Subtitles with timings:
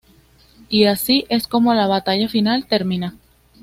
[0.67, 3.15] Y así es como la batalla final termina.